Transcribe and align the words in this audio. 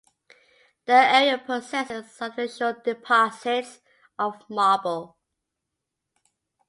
The 0.85 0.93
area 0.93 1.37
possesses 1.37 2.09
substantial 2.11 2.73
deposits 2.83 3.81
of 4.17 4.33
marble. 4.49 5.15